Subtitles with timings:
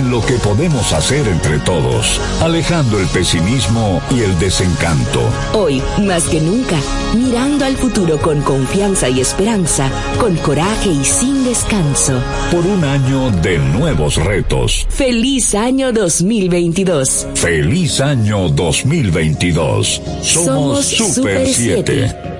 [0.00, 5.20] en lo que podemos hacer entre todos, alejando el pesimismo y el desencanto.
[5.52, 6.76] Hoy, más que nunca,
[7.14, 12.14] mirando al futuro con confianza y esperanza, con coraje y sin descanso.
[12.50, 14.86] Por un año de nuevos retos.
[14.88, 17.26] Feliz año 2022.
[17.34, 20.02] Feliz año 2022.
[20.22, 22.39] Somos, Super 7.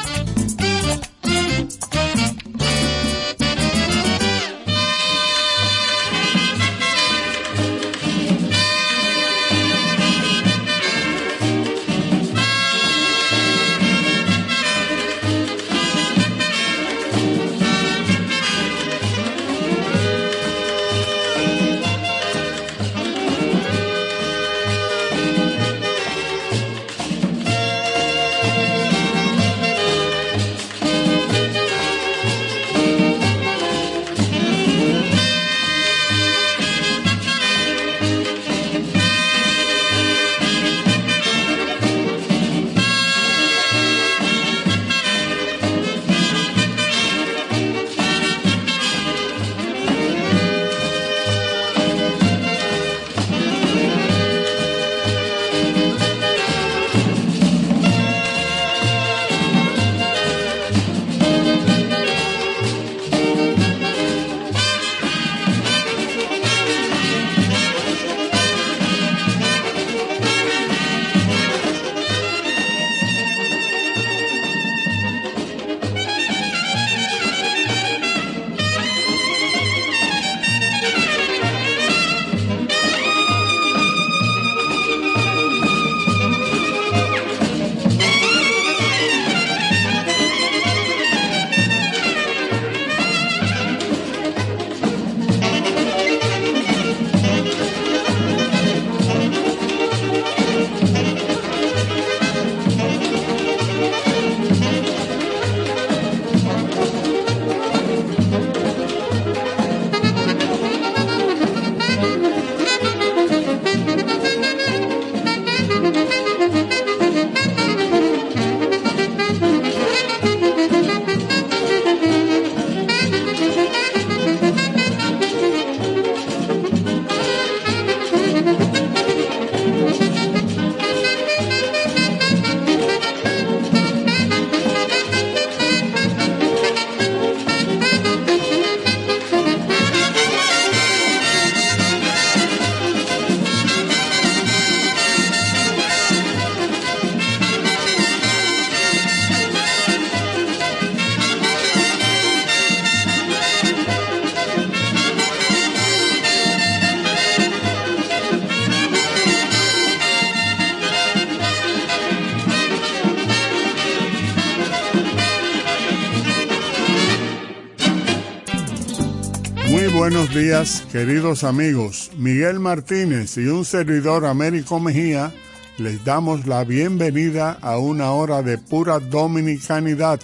[170.41, 172.09] Días, queridos amigos.
[172.17, 175.31] Miguel Martínez y un servidor Américo Mejía
[175.77, 180.19] les damos la bienvenida a una hora de pura dominicanidad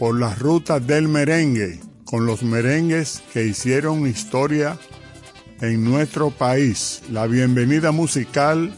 [0.00, 4.78] por las rutas del merengue, con los merengues que hicieron historia
[5.60, 7.02] en nuestro país.
[7.08, 8.76] La bienvenida musical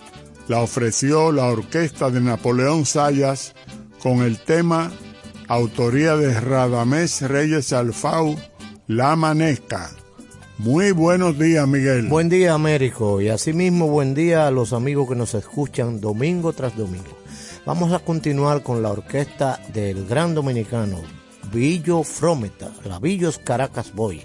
[0.49, 3.55] la ofreció la orquesta de Napoleón Sayas
[4.03, 4.93] con el tema
[5.49, 8.37] autoría de Radamés Reyes Alfau,
[8.87, 9.93] La Maneca.
[10.59, 12.09] Muy buenos días, Miguel.
[12.09, 16.77] Buen día, Américo, y asimismo buen día a los amigos que nos escuchan domingo tras
[16.77, 17.17] domingo.
[17.65, 21.01] Vamos a continuar con la orquesta del gran dominicano
[21.53, 24.25] Villo Frometa, la Villos Caracas Boy,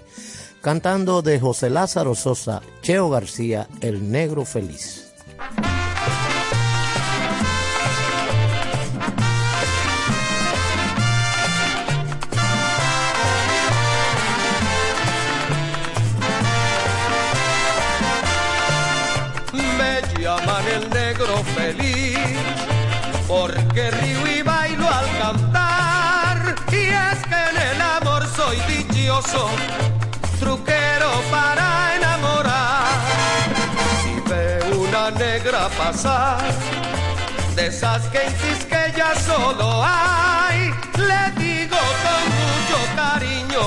[0.60, 5.03] cantando de José Lázaro Sosa, Cheo García, El Negro feliz,
[23.26, 29.48] porque río y bailo al cantar, y es que en el amor soy dichoso,
[30.38, 32.84] truquero para enamorar.
[34.76, 36.42] una negra pasar,
[37.56, 38.24] de esas que
[38.70, 43.64] que ya solo hay, le digo con mucho cariño,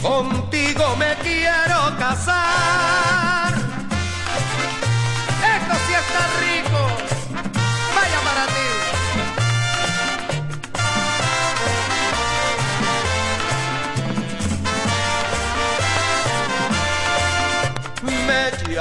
[0.00, 3.52] contigo me quiero casar.
[5.54, 6.71] Esto sí está rico,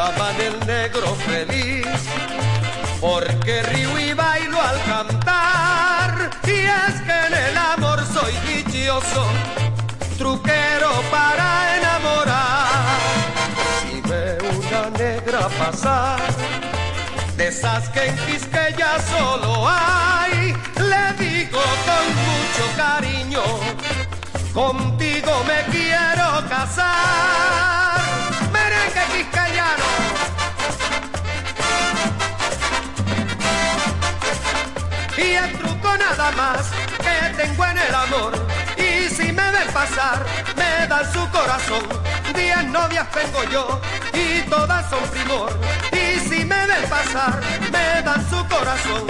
[0.02, 1.86] llaman el negro feliz
[3.00, 6.30] porque río y bailo al cantar.
[6.44, 9.24] Y es que en el amor soy dichoso,
[10.18, 13.00] truquero para enamorar.
[13.82, 16.20] Si ve una negra pasar,
[17.38, 20.56] de esas que en Quisqueya solo hay,
[20.92, 23.44] le digo con mucho cariño,
[24.54, 27.81] contigo me quiero casar.
[35.58, 38.34] Truco nada más que tengo en el amor.
[38.78, 41.84] Y si me ven pasar, me dan su corazón.
[42.36, 43.82] Diez novias tengo yo
[44.14, 45.52] y todas son primor.
[45.92, 47.40] Y si me ven pasar,
[47.72, 49.08] me dan su corazón.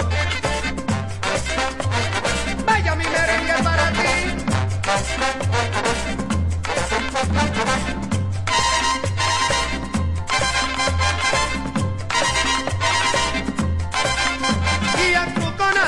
[2.66, 4.12] Vaya mi merengue para ti.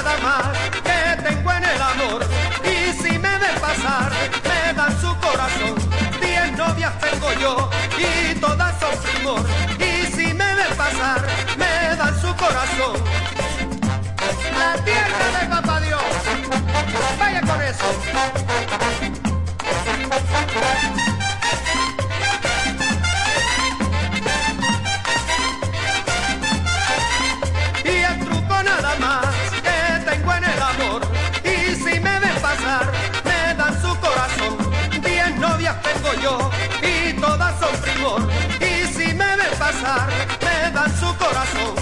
[0.05, 2.25] Que tengo en el amor.
[2.63, 4.13] Y si me ven pasar,
[4.45, 5.75] me dan su corazón.
[6.21, 9.41] Diez novias tengo yo y todas son primor.
[9.79, 11.23] Y si me ven pasar,
[11.57, 12.97] me dan su corazón.
[14.59, 16.03] La tierra de papá Dios.
[17.19, 17.85] Vaya con eso.
[41.25, 41.75] Corazón.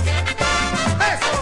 [1.15, 1.33] ¡Eso!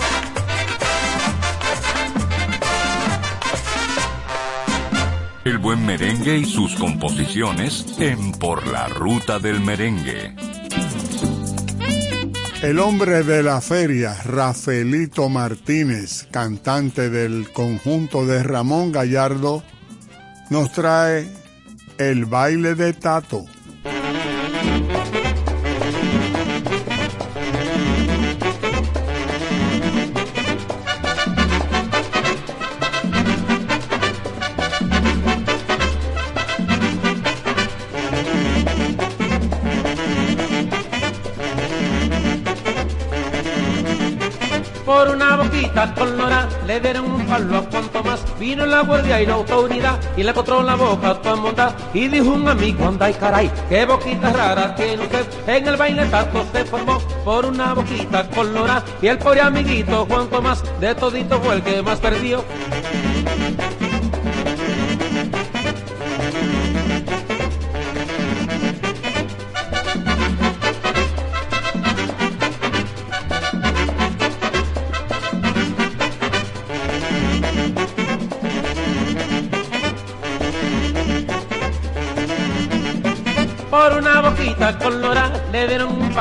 [5.44, 10.34] El buen merengue y sus composiciones en Por la Ruta del Merengue.
[12.62, 19.62] El hombre de la feria, Rafaelito Martínez, cantante del conjunto de Ramón Gallardo,
[20.50, 21.26] nos trae
[21.96, 23.46] el baile de Tato.
[46.70, 50.30] Le dieron un palo a cuanto más vino la guardia y la autoridad y le
[50.30, 51.74] encontró la boca a toda monta.
[51.92, 56.06] Y dijo un amigo anda y caray qué boquita rara tiene usted en el baile
[56.06, 60.94] tanto se formó por una boquita con Nora y el pobre amiguito Juan Tomás de
[60.94, 62.44] todito fue el que más perdió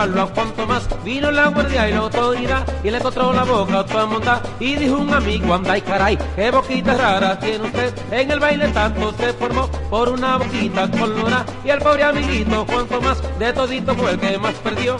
[0.01, 0.87] a cuanto más.
[1.03, 4.41] Vino la guardia y la autoridad y le encontró la boca toda monta.
[4.59, 8.69] Y dijo un amigo anda y caray qué boquita rara tiene usted en el baile
[8.69, 13.53] tanto se formó por una boquita con Lora y el pobre amiguito Juan Tomás de
[13.53, 14.97] todito fue el que más perdió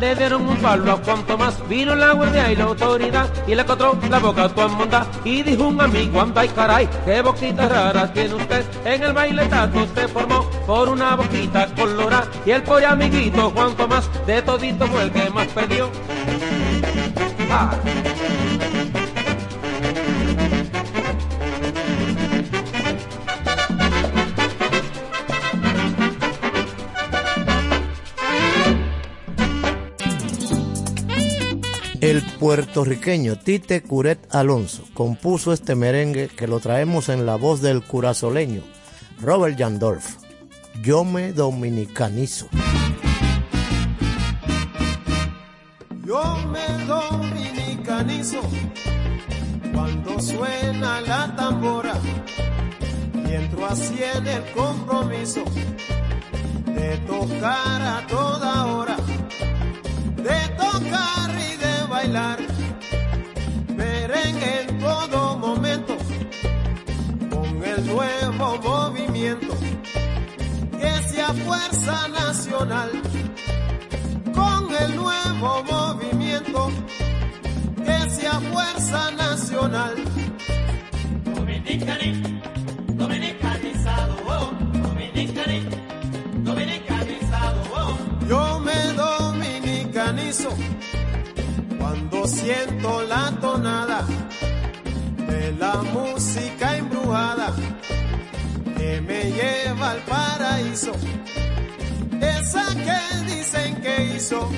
[0.00, 3.62] le dieron un palo a cuanto más vino la guardia y la autoridad y le
[3.62, 7.68] encontró la boca a tu monta y dijo un amigo anda y caray qué boquita
[7.68, 12.26] rara tiene usted en el baile tato se formó por una boquita colorada.
[12.44, 15.90] Y el pobre amiguito Juan Tomás de todito fue el que más perdió.
[17.50, 17.70] Ah.
[32.44, 38.60] Puertorriqueño Tite Curet Alonso compuso este merengue que lo traemos en la voz del curazoleño
[39.18, 40.16] Robert Jandolf.
[40.82, 42.46] Yo me dominicanizo.
[46.06, 48.42] Yo me dominicanizo
[49.72, 51.94] cuando suena la tambora
[53.26, 55.44] y entro así en el compromiso
[56.66, 58.83] de tocar a toda hora,
[69.24, 69.56] movimiento
[70.78, 72.90] que sea fuerza nacional
[74.34, 76.70] con el nuevo movimiento
[77.84, 79.94] que sea fuerza nacional.
[81.34, 82.40] Dominicani,
[82.94, 84.50] dominicanizado, oh,
[84.82, 85.68] dominicani,
[86.42, 88.26] dominicanizado, oh.
[88.28, 90.50] Yo me dominicanizo
[91.78, 94.04] cuando siento la tonada
[95.16, 97.54] de la música embrujada
[98.84, 100.92] que me lleva al paraíso.
[102.20, 103.00] Esa que
[103.32, 104.50] dicen que hizo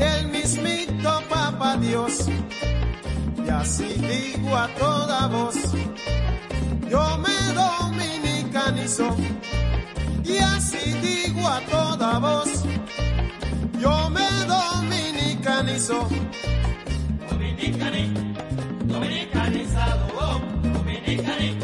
[0.00, 2.28] el mismito Papa Dios.
[3.46, 5.56] Y así digo a toda voz,
[6.92, 9.06] yo me dominicanizo.
[10.24, 12.50] Y así digo a toda voz,
[13.78, 16.08] yo me dominicanizo.
[17.30, 18.04] Dominicani,
[18.86, 20.40] dominicanizado, oh,
[20.76, 21.58] dominicani,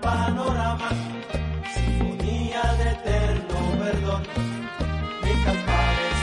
[0.00, 0.88] panorama,
[1.74, 4.22] sinfonía de eterno perdón.
[5.22, 6.20] Mi cantar es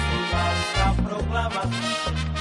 [0.48, 1.62] alta proclama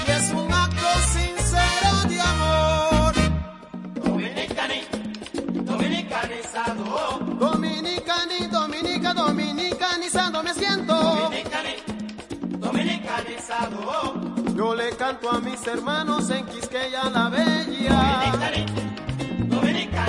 [0.07, 3.15] y es un acto sincero de amor.
[4.05, 4.81] Dominicani,
[5.65, 10.95] dominicanizado, Dominicani, dominica, dominicanizando me siento.
[10.95, 11.75] dominicani,
[12.59, 14.15] dominicanizado,
[14.55, 18.23] Yo le canto a mis hermanos en Quisqueya la Bella.
[18.33, 18.92] dominicani,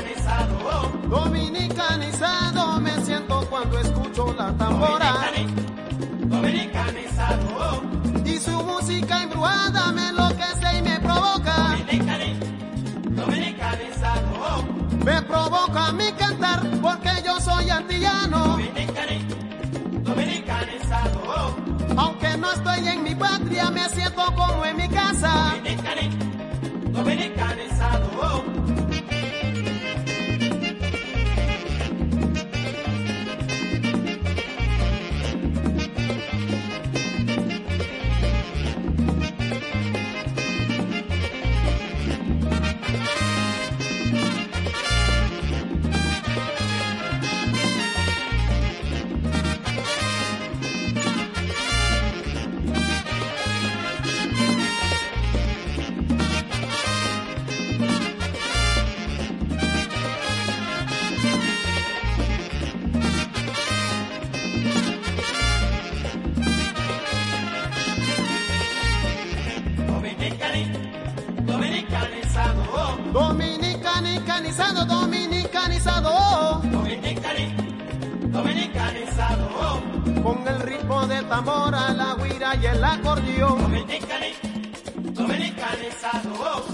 [0.03, 5.13] dominicanizado, Dominicanizado me siento cuando escucho la tambora.
[5.13, 7.81] dominicani, dominicanizado,
[8.25, 11.55] Y su música embrujada me enloquece y me provoca.
[11.77, 12.39] dominicani,
[13.11, 14.63] dominicanizado,
[15.05, 18.39] Me provoca mi cantar porque yo soy antillano.
[18.47, 19.25] dominicani,
[20.03, 21.55] dominicanizado,
[21.97, 25.53] Aunque no estoy en mi patria, me siento como en mi casa.
[25.55, 26.09] dominicani,
[26.91, 28.43] dominicanizado,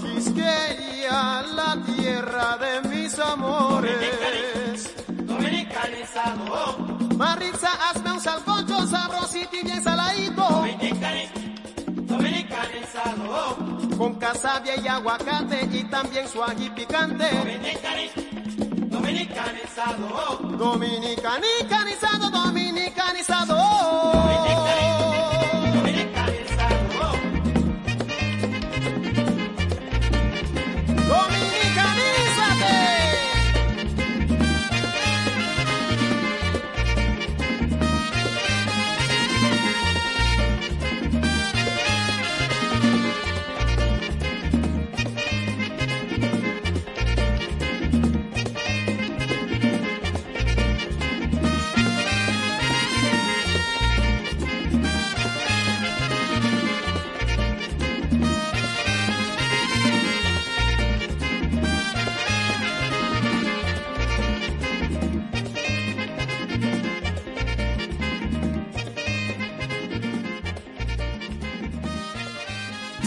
[0.00, 4.94] Quisqueya, la tierra de mis amores.
[5.08, 6.76] dominicanizado,
[7.16, 10.42] Maritza, hazme un salcocho sabrosito y bien saladito.
[10.42, 11.28] dominicani,
[12.02, 13.56] dominicanizado,
[13.96, 17.30] Con casabia y aguacate y también su ají picante.
[17.34, 18.10] dominicani,
[18.90, 23.56] dominicanizado, Dominicanizado, dominicanizado.
[23.56, 25.09] dominicanizado,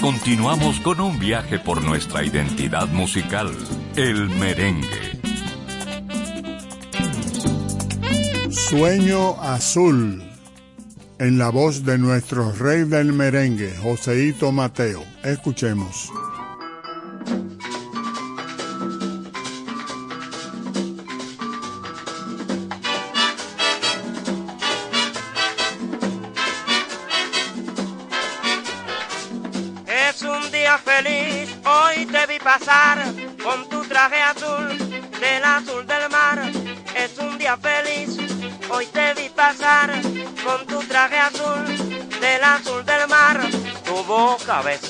[0.03, 3.55] continuamos con un viaje por nuestra identidad musical,
[3.95, 5.17] el merengue.
[8.51, 10.22] Sueño Azul,
[11.19, 15.05] en la voz de nuestro rey del merengue, Joseito Mateo.
[15.24, 16.12] Escuchemos.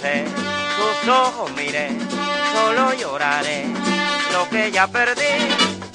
[0.03, 0.25] Besé,
[0.77, 1.89] tus ojos miré,
[2.53, 3.65] solo lloraré
[4.31, 5.23] lo que ya perdí.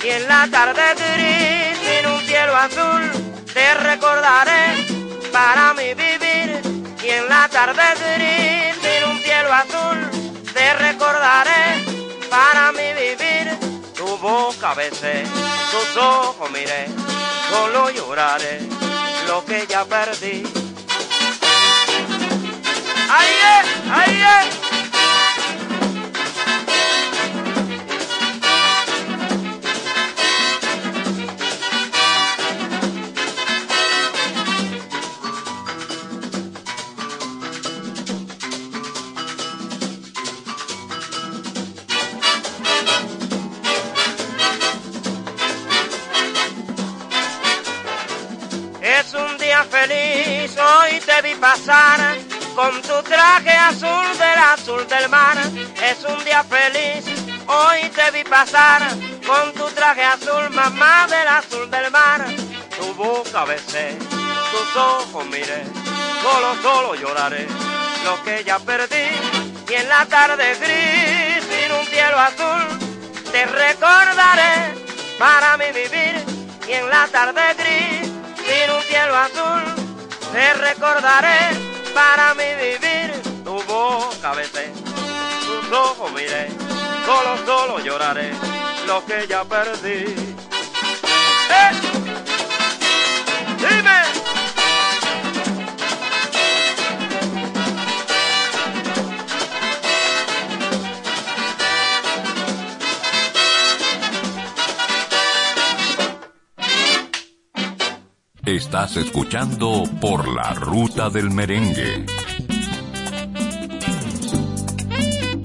[0.03, 3.11] Y en la tarde gris, sin un cielo azul,
[3.53, 4.87] te recordaré
[5.33, 6.61] para mi vivir.
[7.03, 11.85] Y en la tarde gris, sin un cielo azul, te recordaré
[12.31, 13.59] para mi vivir.
[13.95, 15.25] Tu boca besé,
[15.73, 16.87] tus ojos miré,
[17.51, 18.61] solo lloraré
[19.27, 20.68] lo que ya perdí.
[23.11, 24.68] ¡Ahí es!
[53.43, 55.37] Traje azul del azul del mar.
[55.83, 57.05] Es un día feliz,
[57.47, 58.83] hoy te vi pasar
[59.27, 62.25] con tu traje azul, mamá del azul del mar.
[62.77, 65.65] Tu boca besé, tus ojos miré,
[66.23, 67.47] solo, solo lloraré
[68.05, 69.09] lo que ya perdí.
[69.69, 72.63] Y en la tarde gris, sin un cielo azul,
[73.31, 74.75] te recordaré
[75.19, 76.25] para mi vivir.
[76.69, 78.11] Y en la tarde gris,
[78.47, 79.63] sin un cielo azul,
[80.33, 81.39] te recordaré
[81.95, 82.88] para mi vivir.
[84.19, 86.49] Boca besé, tus ojos miré,
[87.07, 88.33] solo, solo lloraré
[88.85, 90.13] lo que ya perdí.
[91.55, 91.71] ¡Eh!
[93.61, 94.03] ¡Dime!
[108.45, 112.18] Estás escuchando Por la Ruta del Merengue.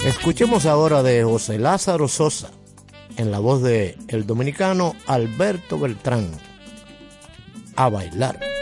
[0.05, 2.51] Escuchemos ahora de José Lázaro Sosa,
[3.15, 6.29] en la voz de el dominicano Alberto Beltrán.
[7.77, 8.52] A bailar.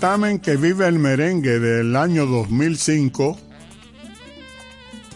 [0.00, 3.36] Certamen que vive el merengue del año 2005,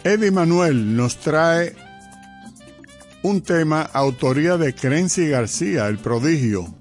[0.03, 1.73] Eddie Manuel nos trae
[3.23, 6.71] un tema autoría de Crency García, el prodigio.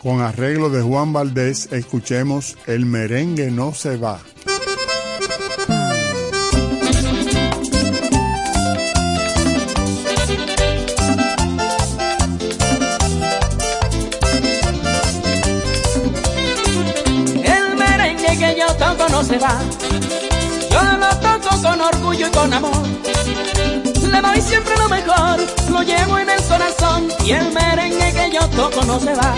[0.00, 4.20] Con arreglo de Juan Valdés, escuchemos El merengue no se va.
[19.24, 19.58] Se va.
[20.70, 22.86] Yo lo toco con orgullo y con amor.
[24.12, 27.08] Le doy siempre lo mejor, lo llevo en el corazón.
[27.24, 29.34] Y el merengue que yo toco no se va.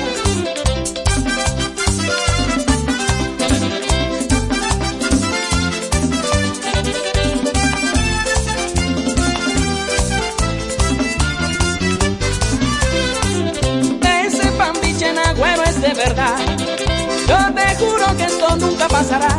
[17.27, 19.39] Yo te juro que esto nunca pasará.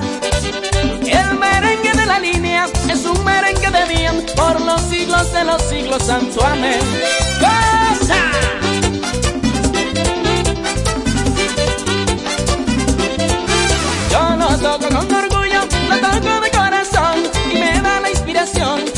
[1.05, 5.61] El merengue de la línea es un merengue de bien por los siglos de los
[5.63, 6.03] siglos.
[6.07, 6.49] ¡Goza!
[14.11, 18.96] Yo lo toco con orgullo, lo toco de corazón y me da la inspiración.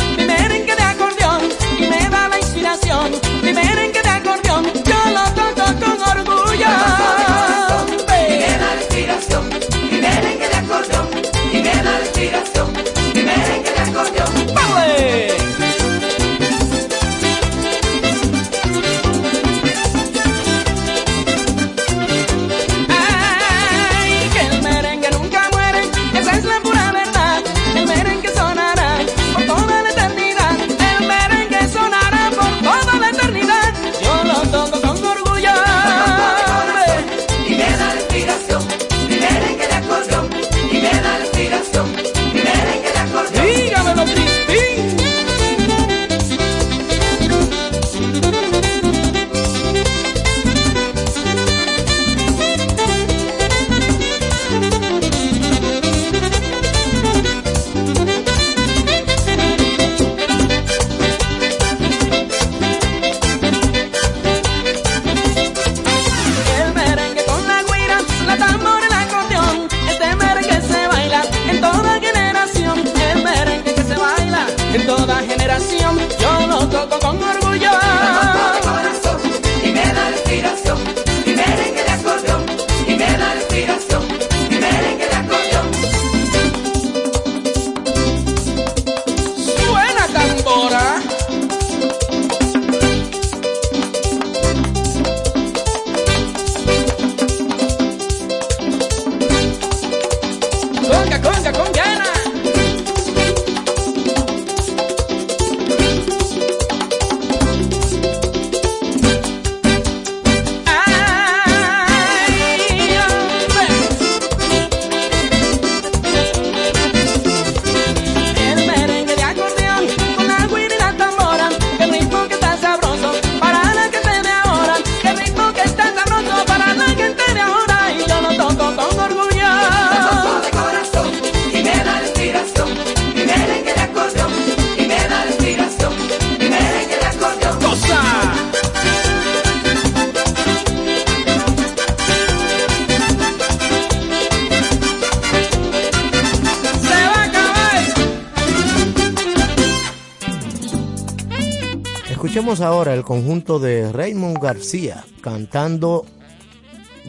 [152.50, 156.04] Ahora el conjunto de Raymond García cantando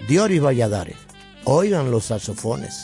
[0.06, 0.98] Dioris Valladares.
[1.44, 2.79] Oigan los saxofones.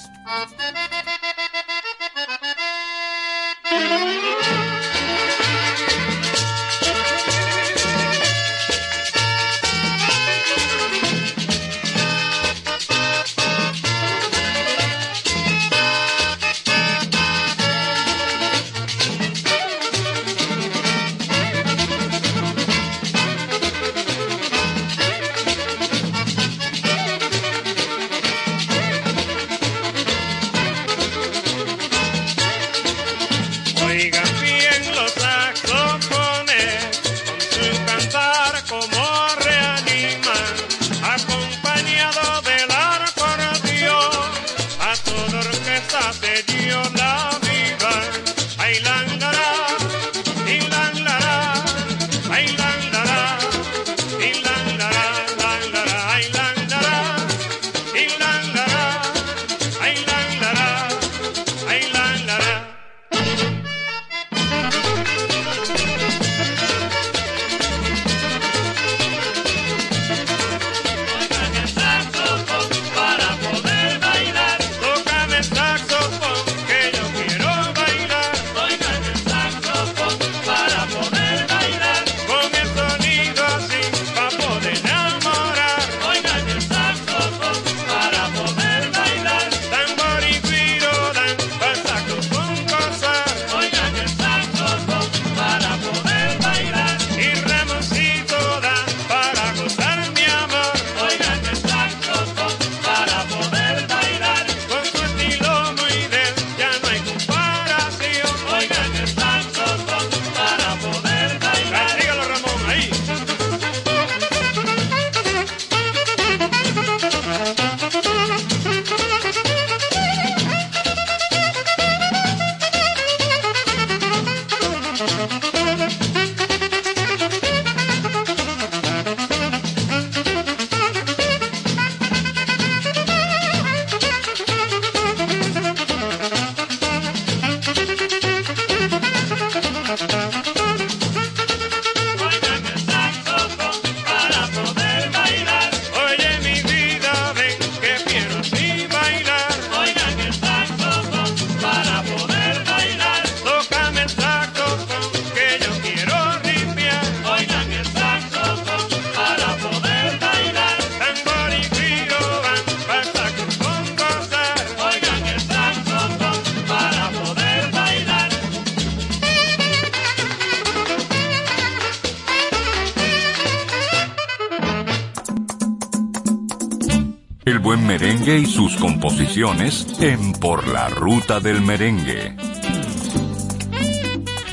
[179.38, 182.35] En Por la Ruta del Merengue.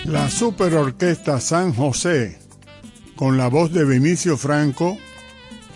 [0.03, 2.37] La Super Orquesta San José,
[3.15, 4.97] con la voz de Vinicio Franco,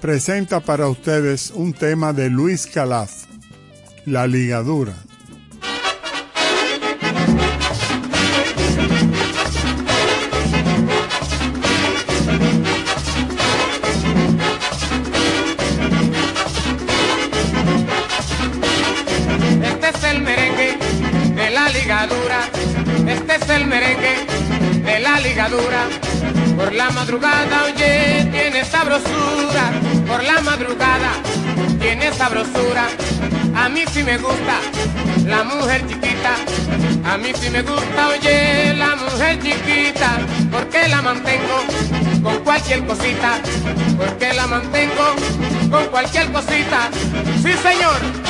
[0.01, 3.27] presenta para ustedes un tema de Luis Calaf,
[4.05, 5.06] La Ligadura.
[27.07, 29.71] Madrugada, oye, tiene sabrosura.
[30.05, 31.13] Por la madrugada,
[31.79, 32.89] tiene sabrosura.
[33.55, 34.59] A mí sí me gusta
[35.25, 36.35] la mujer chiquita.
[37.05, 40.17] A mí sí me gusta, oye, la mujer chiquita.
[40.51, 41.63] Porque la mantengo
[42.21, 43.39] con cualquier cosita.
[43.97, 45.15] Porque la mantengo
[45.71, 46.89] con cualquier cosita.
[47.41, 48.26] Sí, señor.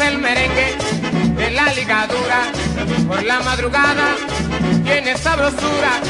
[0.00, 0.76] El merengue
[1.36, 2.52] de la ligadura.
[3.06, 4.14] Por la madrugada
[4.84, 6.00] tiene sabrosura,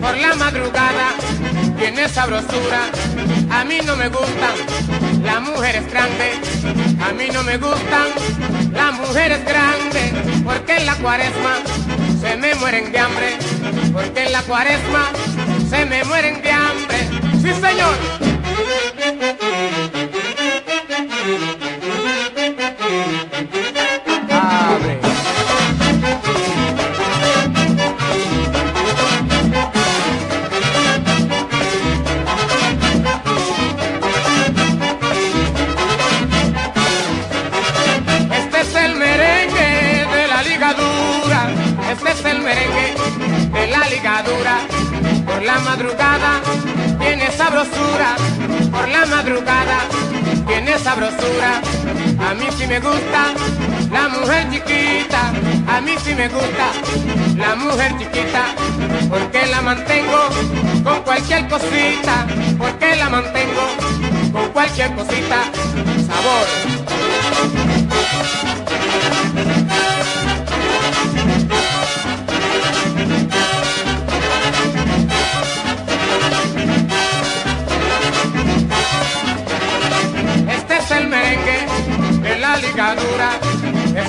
[0.00, 1.08] por la madrugada
[1.78, 2.80] tiene sabrosura.
[3.50, 4.54] A mí no me gustan
[5.22, 6.36] las mujeres grandes,
[7.00, 8.08] a mí no me gustan
[8.72, 10.12] las mujeres grandes,
[10.44, 11.54] porque en la cuaresma
[12.20, 13.38] se me mueren de hambre,
[13.92, 15.08] porque en la cuaresma
[15.68, 16.98] se me mueren de hambre.
[17.42, 17.96] Sí, señor.
[47.64, 48.16] Sabrosura,
[48.70, 49.78] por la madrugada
[50.46, 51.60] tiene sabrosura.
[52.28, 53.34] A mí sí me gusta
[53.90, 55.28] la mujer chiquita,
[55.68, 56.72] a mí sí me gusta
[57.36, 58.54] la mujer chiquita,
[59.08, 60.28] porque la mantengo
[60.84, 62.26] con cualquier cosita,
[62.58, 63.62] porque la mantengo
[64.32, 65.44] con cualquier cosita.
[66.06, 67.81] Sabor.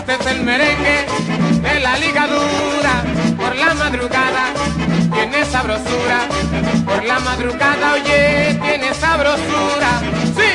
[0.05, 1.05] Este es el merengue
[1.61, 3.05] de la ligadura.
[3.37, 4.53] Por la madrugada
[5.13, 6.27] tiene sabrosura.
[6.85, 10.01] Por la madrugada, oye, tiene sabrosura.
[10.35, 10.51] Sí.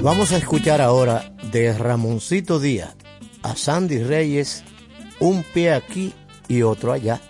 [0.00, 2.96] Vamos a escuchar ahora de Ramoncito Díaz
[3.42, 4.64] a Sandy Reyes,
[5.20, 6.14] un pie aquí
[6.48, 7.20] y otro allá.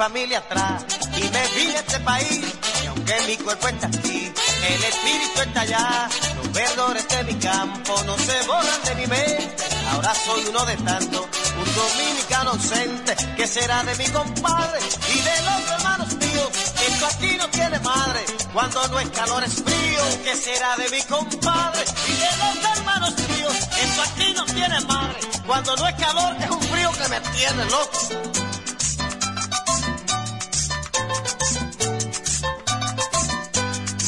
[0.00, 0.82] Familia atrás
[1.14, 2.40] y me vine a este país.
[2.82, 4.32] Y aunque mi cuerpo está aquí,
[4.72, 6.08] el espíritu está allá.
[6.36, 9.64] Los verdores de mi campo no se borran de mi mente.
[9.92, 13.14] Ahora soy uno de tantos, un dominicano ausente.
[13.36, 14.80] ¿Qué será de mi compadre
[15.14, 16.48] y de los hermanos míos?
[16.88, 20.02] Esto aquí no tiene madre, cuando no es calor es frío.
[20.24, 23.54] ¿Qué será de mi compadre y de los hermanos míos?
[23.82, 27.64] Esto aquí no tiene madre, cuando no es calor es un frío que me tiene
[27.66, 28.49] loco.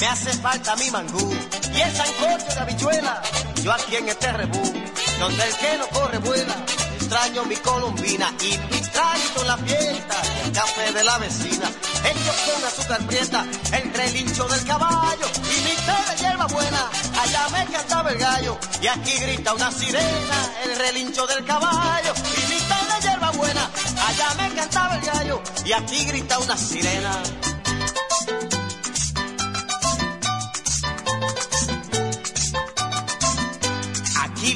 [0.02, 1.32] Me hace falta mi mangú
[1.72, 3.22] y el sancocho de habichuela.
[3.62, 4.60] Yo aquí en este rebú,
[5.20, 6.56] donde el que no corre vuela.
[6.96, 10.16] Extraño mi colombina y mi traguito en la fiesta.
[10.44, 11.70] el café de la vecina,
[12.04, 13.46] hechos con azúcar prieta.
[13.72, 16.90] El relincho del caballo y mi té de hierba buena.
[17.22, 20.38] Allá me cantaba el gallo y aquí grita una sirena.
[20.64, 23.70] El relincho del caballo y mi té de hierba buena.
[24.08, 27.22] Allá me cantaba el gallo y aquí grita una sirena.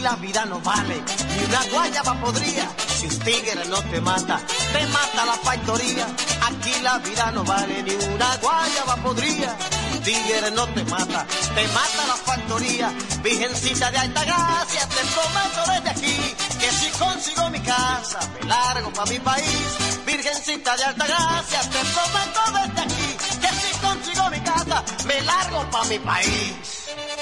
[0.07, 2.67] La vida no vale, ni una guayaba podría.
[2.97, 4.37] Si un tigre no te mata,
[4.73, 6.07] te mata la factoría.
[6.49, 9.51] Aquí la vida no vale, ni una guayaba podría.
[9.93, 12.89] Un tigre no te mata, te mata la factoría.
[13.25, 16.17] Virgencita de alta gracia, te prometo desde aquí
[16.61, 19.69] que si consigo mi casa, me largo pa' mi país.
[20.07, 23.09] Virgencita de alta gracia, te prometo desde aquí
[23.43, 26.53] que si consigo mi casa, me largo pa' mi país.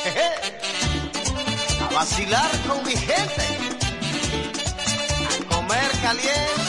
[0.05, 0.74] Jeje
[1.95, 3.47] vacilar con mi gente,
[5.31, 6.63] a comer caliente.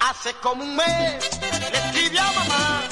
[0.00, 2.82] Hace como un mes le escribí a mamá,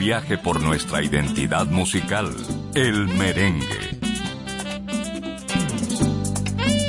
[0.00, 2.34] viaje por nuestra identidad musical,
[2.74, 4.00] el merengue.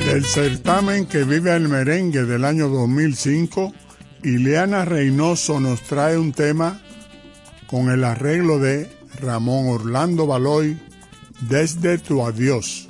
[0.05, 3.73] Del certamen que vive el merengue del año 2005,
[4.23, 6.79] Ileana Reynoso nos trae un tema
[7.67, 8.89] con el arreglo de
[9.19, 10.79] Ramón Orlando Baloy,
[11.41, 12.80] Desde tu adiós.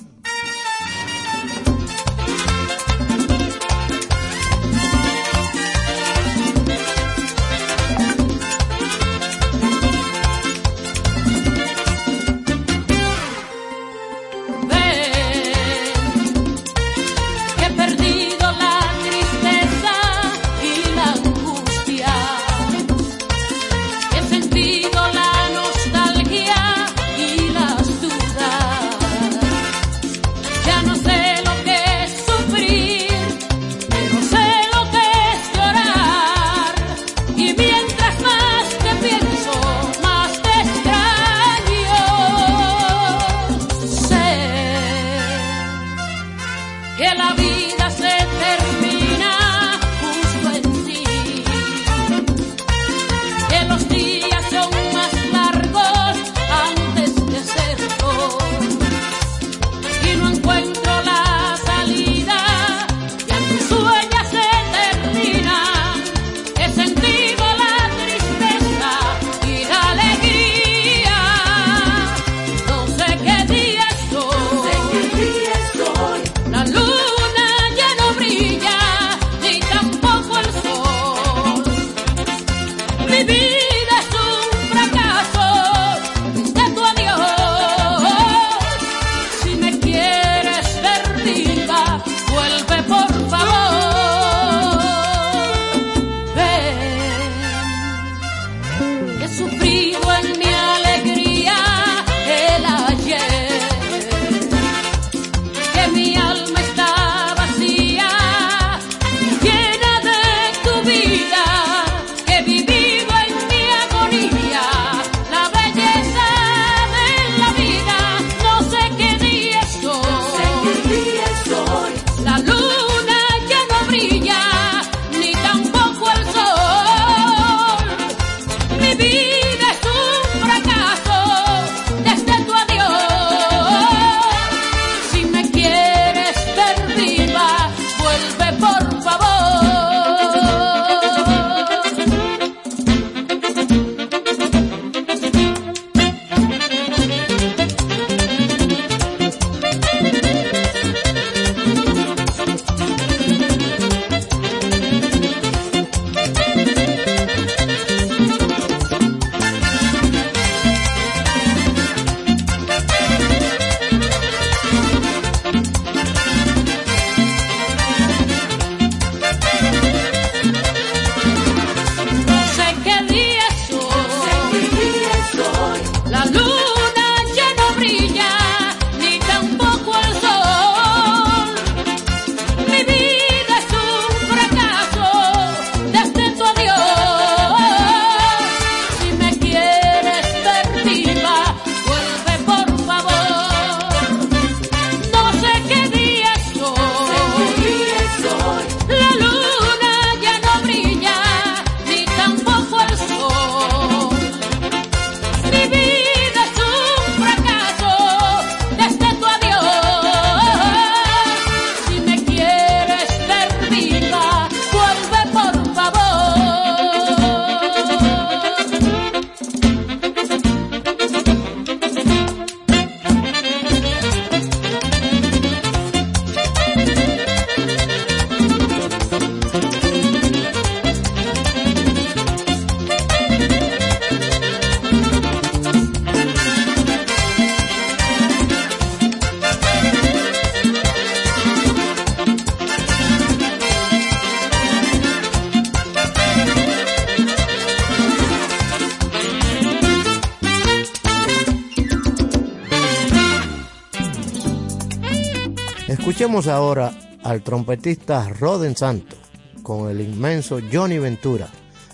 [256.11, 256.91] Escuchemos ahora
[257.23, 259.17] al trompetista Roden Santos
[259.63, 261.47] con el inmenso Johnny Ventura.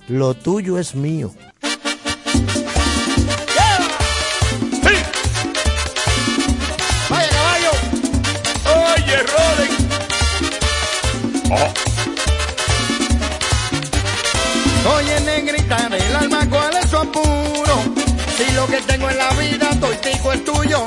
[0.07, 1.31] Lo tuyo es mío.
[7.11, 7.69] Vaya caballo.
[8.95, 9.71] Oye, Roden.
[14.97, 17.83] Oye, negrita del alma, ¿cuál es su apuro?
[18.35, 20.83] Si lo que tengo en la vida, toitico es tuyo.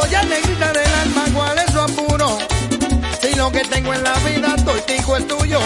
[0.00, 0.89] Oye, negrita del
[1.80, 2.38] alma, ¿cuál es su apuro?
[3.20, 5.60] Si lo que tengo en la vida, toitico es tuyo.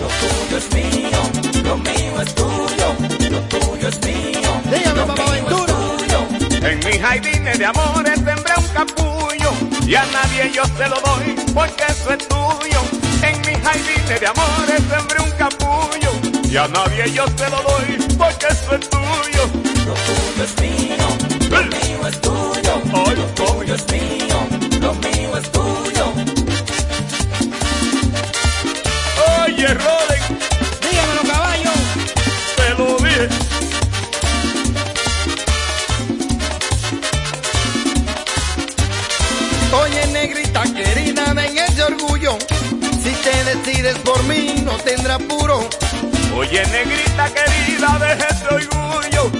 [0.00, 1.20] Lo tuyo es mío,
[1.64, 4.50] lo mío es tuyo, lo tuyo es mío.
[4.64, 5.72] Dígame, lo papá mío Ventura.
[5.72, 6.68] es tuyo.
[6.68, 9.50] En mis jardines de amores sembré un capullo
[9.86, 12.80] y a nadie yo se lo doy porque eso es tuyo.
[13.22, 16.10] En mis jardines de amores sembré un capullo
[16.44, 19.42] y a nadie yo se lo doy porque eso es tuyo.
[19.86, 21.06] Lo tuyo es mío,
[21.50, 22.82] lo mío es tuyo,
[23.14, 24.15] lo tuyo es mío,
[43.86, 45.68] te decides por mí, no tendrá puro.
[46.36, 49.30] Oye, negrita querida, deja ese orgullo.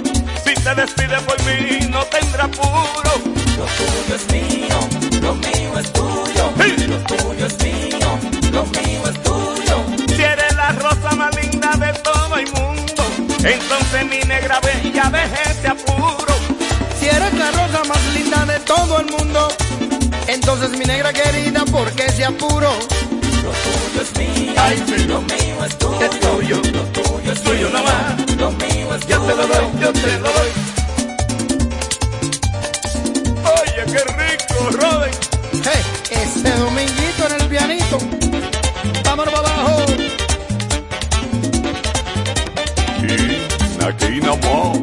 [0.43, 3.11] Si te despides por mí, no tendrá apuro.
[3.57, 4.79] Lo tuyo es mío,
[5.21, 6.53] lo mío es tuyo,
[6.87, 8.19] lo tuyo es mío,
[8.51, 10.15] lo mío es tuyo.
[10.15, 13.03] Si eres la rosa más linda de todo el mundo,
[13.43, 16.33] entonces mi negra bella, deja ese apuro.
[16.99, 19.47] Si eres la rosa más linda de todo el mundo,
[20.27, 22.71] entonces mi negra querida, ¿por qué se apuro?
[23.47, 24.53] Lo tuyo es mío,
[25.07, 28.35] lo mío es tuyo, Es tuyo, lo tuyo es tuyo nomás.
[28.37, 29.47] lo mío es Yo te lo tuyo.
[29.47, 30.49] doy, yo te lo doy.
[33.55, 35.11] Oye, qué rico, Roden.
[35.63, 37.97] Hey, ese dominguito en el pianito.
[39.05, 39.85] Vámonos abajo.
[43.01, 44.76] Y aquí nomás,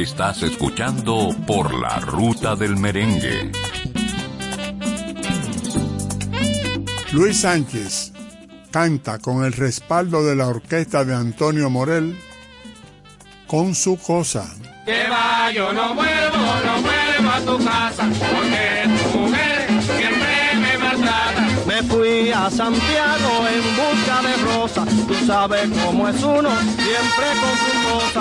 [0.00, 3.52] Estás escuchando por la ruta del merengue.
[7.12, 8.10] Luis Sánchez
[8.70, 12.18] canta con el respaldo de la orquesta de Antonio Morel
[13.46, 14.50] con su cosa.
[14.86, 19.09] Que va, yo no vuelvo, no vuelvo a tu casa, porque
[22.46, 24.84] a Santiago en busca de Rosa.
[25.06, 28.20] Tú sabes cómo es uno, siempre con su cosa.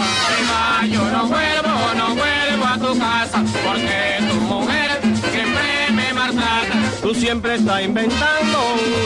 [0.50, 5.00] Va, yo no vuelvo, no vuelvo a tu casa, porque tu mujer
[5.32, 6.76] siempre me maltrata.
[7.02, 8.58] Tú siempre estás inventando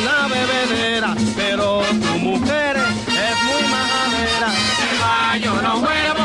[0.02, 4.50] una bebedera, pero tu mujer es muy majadera.
[5.02, 6.23] Va, yo no vuelvo,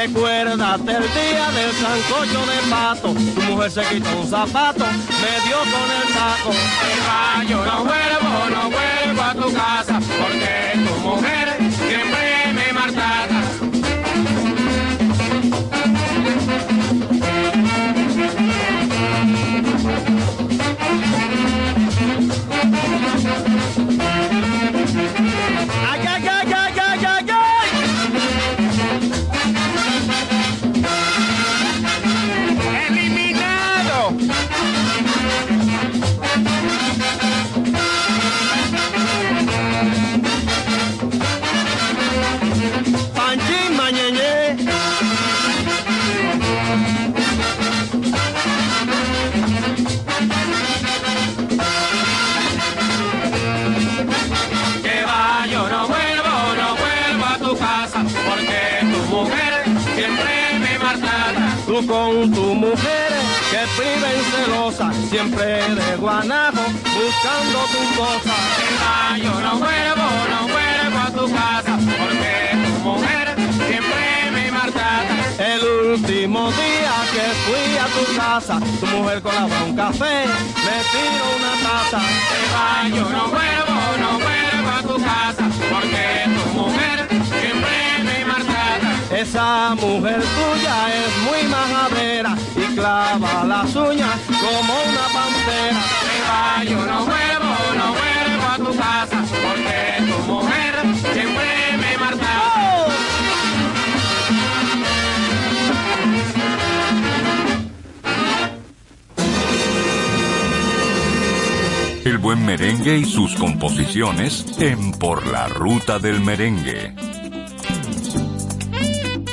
[0.00, 3.12] Recuérdate el día del sancocho de pato.
[3.12, 6.50] Tu mujer se quitó un zapato, me dio con el taco.
[7.06, 11.09] va, yo no vuelvo, no vuelvo a tu casa, porque tu
[78.80, 80.24] tu mujer colaba un café,
[80.64, 81.98] me tiró una taza.
[82.54, 89.16] Va, yo no vuelvo, no vuelvo a tu casa, porque tu mujer siempre me maltrata.
[89.16, 95.80] Esa mujer tuya es muy majadera y clava las uñas como una pantera.
[96.30, 97.19] Va, yo no vuelvo,
[112.30, 116.94] buen merengue y sus composiciones en Por la Ruta del Merengue.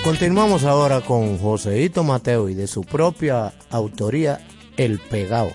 [0.03, 4.39] Continuamos ahora con Joseito Mateo y de su propia autoría,
[4.77, 5.51] El Pegao.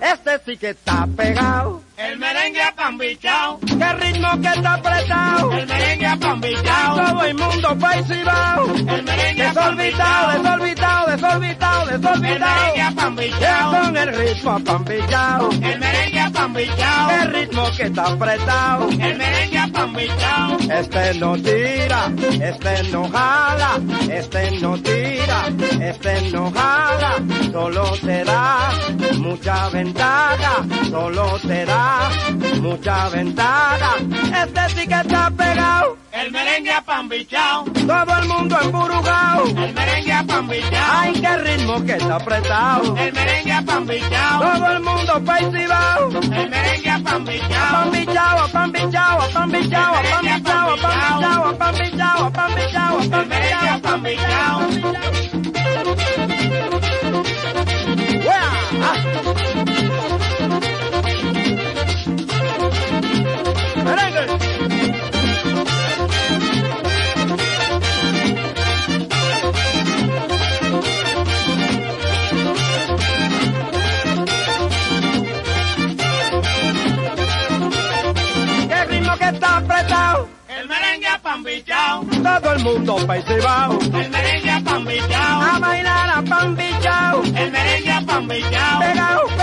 [0.00, 1.82] Este sí que está pegado.
[1.98, 5.52] El merengue apambichao, Qué ritmo que está apretado.
[5.52, 8.64] el merengue apambichao, Todo el mundo paisibao.
[8.66, 12.20] el merengue Desorbitado, apambichao, desorbitado, desorbitado, el desorbitado.
[12.20, 15.50] merengue apambichao, Con el ritmo apambillado.
[15.50, 18.88] el merengue apambichao, Qué ritmo que está apretado.
[18.90, 22.12] el merengue apambichao, Este no tira,
[22.48, 23.80] este no jala,
[24.12, 25.48] este no tira,
[25.80, 27.14] este no jala,
[27.50, 28.70] solo te da
[29.18, 31.87] mucha ventaja, solo te da
[32.60, 33.94] mucha ventaja.
[34.42, 39.44] Este sí que está pegado, el merengue apambichao, todo el mundo emburugado.
[39.46, 45.24] el merengue apambichao, Ay, qué ritmo que está apretado, el merengue apambichao, todo el mundo
[45.24, 46.08] paisibao.
[46.10, 54.60] el merengue apambichao, Apambichao, apambichao, apambichao, apambichao, apambichao, apambichao, apambichao, el merengue apambichao.
[58.68, 59.67] apambichao,
[80.68, 83.78] merengue apambichao, todo el mundo paisibao.
[83.80, 89.37] el merengue apambichao, A bailar apambichao, el merengue apambichao, pegao,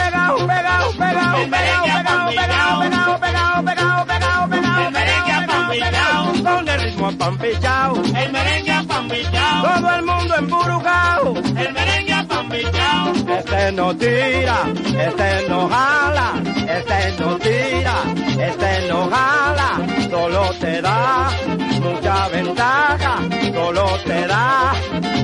[7.09, 7.95] el ritmo apambichao.
[7.95, 11.33] el merengue apambichao, Todo el mundo emburugao.
[11.37, 14.57] el merengue apambichao, Este no tira,
[15.07, 16.33] este no jala,
[16.77, 17.95] este no tira,
[18.47, 21.29] este no jala, solo te da
[21.81, 23.19] mucha ventaja,
[23.53, 24.73] solo te da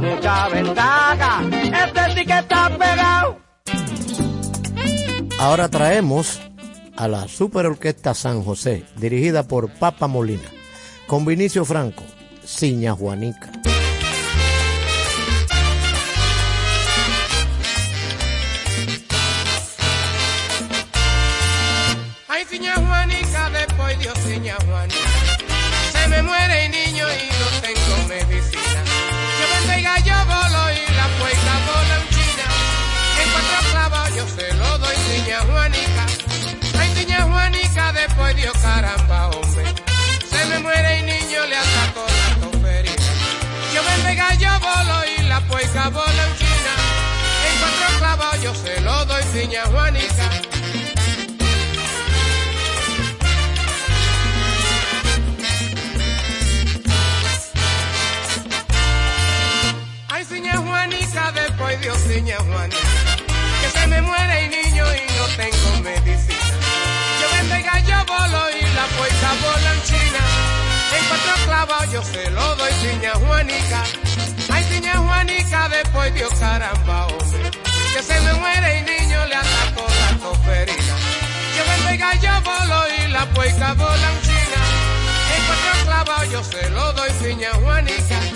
[0.02, 1.42] mucha ventaja.
[1.52, 3.38] Este sí que está pegado.
[5.40, 6.40] Ahora traemos
[6.98, 10.44] a la Super Orquesta San José, dirigida por Papa Molina,
[11.12, 12.06] con Vinicio Franco,
[12.46, 13.52] Ciña Juanica.
[45.72, 46.26] acabó la.
[47.48, 50.30] En cuatro clavos yo se lo doy piña Juanica.
[60.10, 62.78] Ay, ciña Juanica, después Dios ciña Juanica.
[63.62, 66.38] Que se me muere el niño y no tengo medicina.
[67.22, 70.22] Yo me pega, yo bolo y la puerta bola en China.
[70.98, 73.84] En cuatro clavos yo se lo doy piña Juanica
[74.82, 77.52] doña Juanica después dio caramba, hombre.
[77.94, 80.96] Que se me muere y niño le atacó la coferina.
[81.56, 84.62] Yo vengo y yo volo y la puerca volancina.
[85.38, 88.31] Encuentro clavado, yo se lo doy, piña Juanica.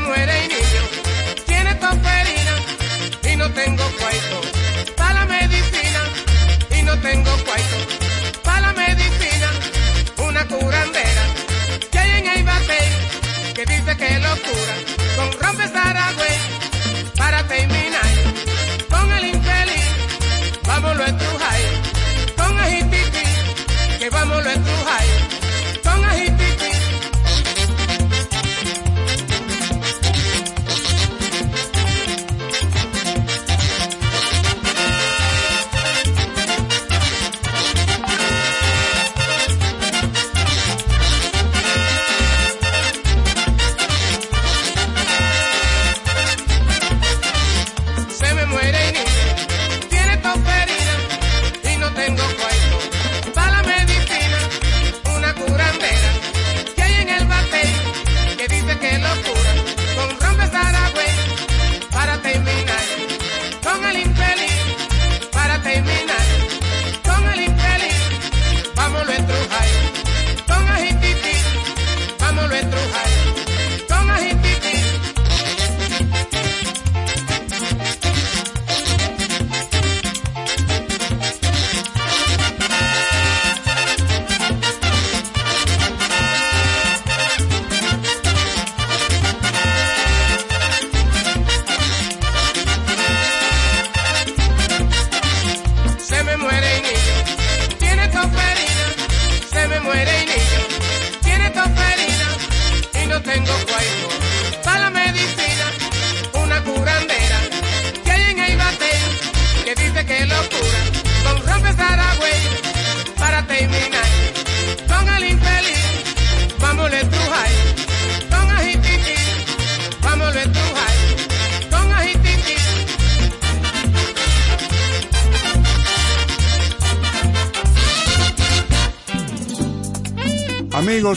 [0.00, 0.39] been waiting.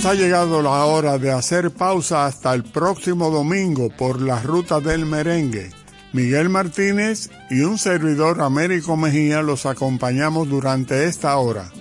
[0.05, 5.05] ha llegado la hora de hacer pausa hasta el próximo domingo por la ruta del
[5.05, 5.71] merengue.
[6.11, 11.71] Miguel Martínez y un servidor Américo Mejía los acompañamos durante esta hora.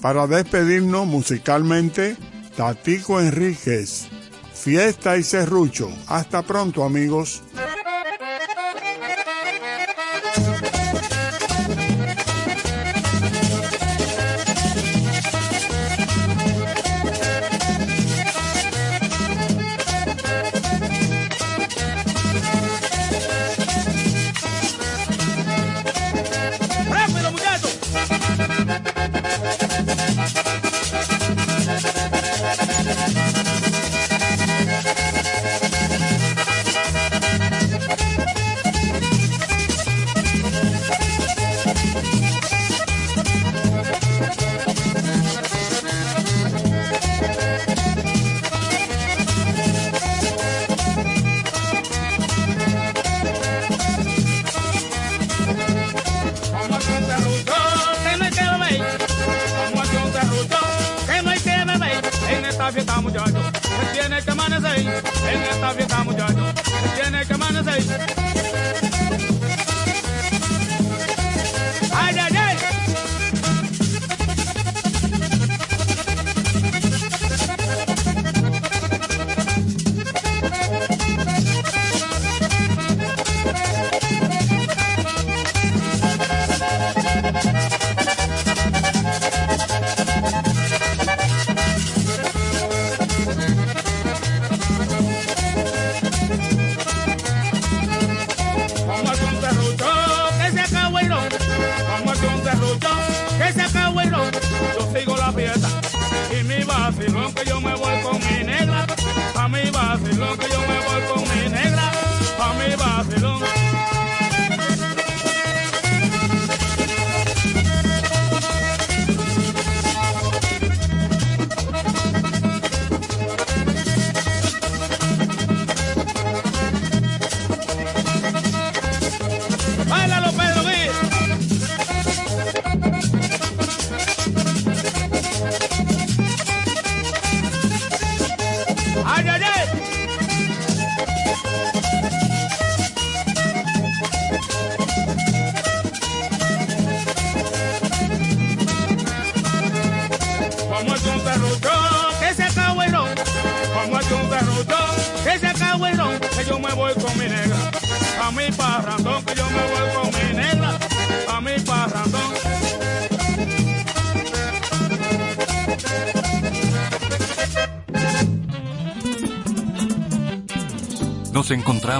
[0.00, 2.16] Para despedirnos musicalmente,
[2.56, 4.06] Tatico Enríquez,
[4.54, 5.90] Fiesta y Serrucho.
[6.06, 7.42] Hasta pronto amigos.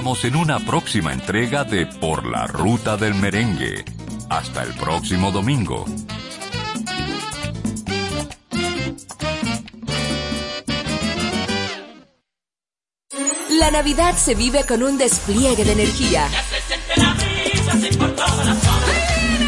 [0.03, 3.85] En una próxima entrega de Por la Ruta del Merengue.
[4.29, 5.85] Hasta el próximo domingo.
[13.51, 16.27] La Navidad se vive con un despliegue de energía.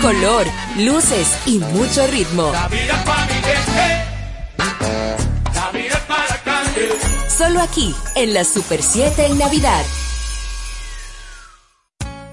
[0.02, 0.48] Color,
[0.78, 2.54] luces y mucho ritmo.
[7.28, 9.84] Solo aquí, en la Super 7 en Navidad.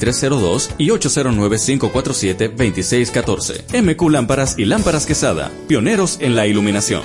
[0.00, 3.82] 809-687-2302 y 809-547-2614.
[3.82, 7.02] MQ Lámparas y Lámparas Quesada, pioneros en la iluminación.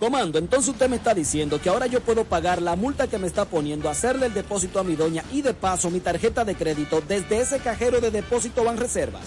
[0.00, 3.26] Comando, entonces usted me está diciendo que ahora yo puedo pagar la multa que me
[3.26, 7.02] está poniendo, hacerle el depósito a mi doña y de paso mi tarjeta de crédito
[7.06, 9.26] desde ese cajero de depósito Banreservas.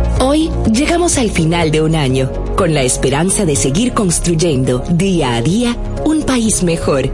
[0.23, 5.41] Hoy llegamos al final de un año, con la esperanza de seguir construyendo día a
[5.41, 7.09] día un país mejor,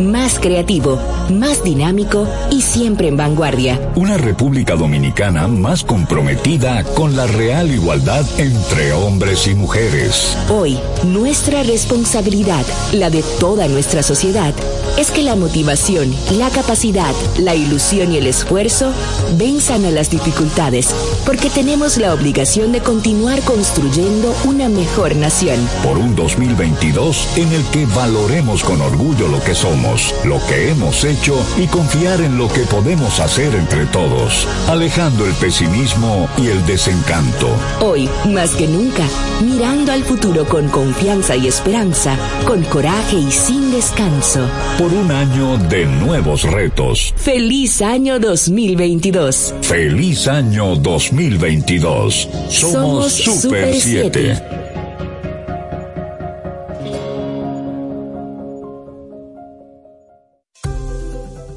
[0.00, 0.98] más creativo,
[1.30, 3.80] más dinámico y siempre en vanguardia.
[3.96, 10.36] Una República Dominicana más comprometida con la real igualdad entre hombres y mujeres.
[10.50, 14.54] Hoy, nuestra responsabilidad, la de toda nuestra sociedad,
[14.98, 18.92] es que la motivación, la capacidad, la ilusión y el esfuerzo
[19.36, 25.56] venzan a las dificultades, porque tenemos la obligación de continuar construyendo una mejor nación.
[25.82, 29.81] Por un 2022 en el que valoremos con orgullo lo que somos,
[30.24, 35.32] lo que hemos hecho y confiar en lo que podemos hacer entre todos, alejando el
[35.34, 37.48] pesimismo y el desencanto.
[37.80, 39.02] Hoy, más que nunca,
[39.40, 42.16] mirando al futuro con confianza y esperanza,
[42.46, 44.48] con coraje y sin descanso.
[44.78, 47.12] Por un año de nuevos retos.
[47.16, 49.54] Feliz año 2022.
[49.62, 52.28] Feliz año 2022.
[52.48, 54.61] Somos, Super 7.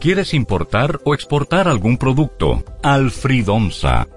[0.06, 2.64] ¿Quieres importar o exportar algún producto?
[2.84, 4.08] Alfridomsa,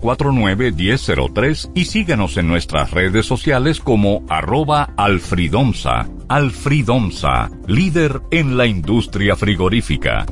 [0.00, 6.08] 809-549-1003 y síguenos en nuestras redes sociales como arroba alfridomsa.
[6.28, 10.26] Alfridomsa, líder en la industria frigorífica.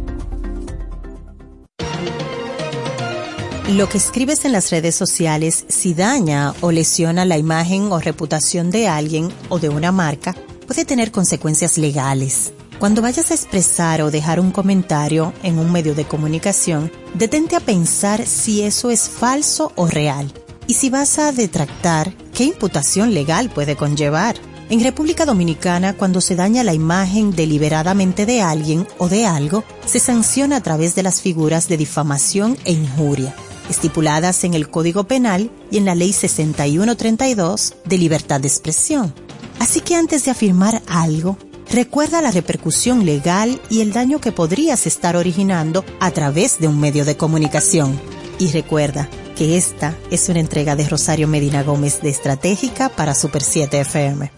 [3.68, 8.70] Lo que escribes en las redes sociales, si daña o lesiona la imagen o reputación
[8.70, 10.34] de alguien o de una marca,
[10.66, 12.54] puede tener consecuencias legales.
[12.78, 17.60] Cuando vayas a expresar o dejar un comentario en un medio de comunicación, detente a
[17.60, 20.32] pensar si eso es falso o real.
[20.68, 24.36] Y si vas a detractar, ¿qué imputación legal puede conllevar?
[24.70, 29.98] En República Dominicana, cuando se daña la imagen deliberadamente de alguien o de algo, se
[29.98, 33.34] sanciona a través de las figuras de difamación e injuria,
[33.68, 39.12] estipuladas en el Código Penal y en la Ley 6132 de libertad de expresión.
[39.58, 41.38] Así que antes de afirmar algo,
[41.70, 46.80] Recuerda la repercusión legal y el daño que podrías estar originando a través de un
[46.80, 48.00] medio de comunicación.
[48.38, 53.42] Y recuerda que esta es una entrega de Rosario Medina Gómez de Estratégica para Super
[53.42, 54.32] 7 FM.